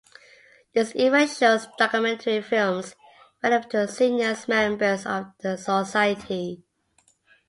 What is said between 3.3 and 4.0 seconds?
relevant to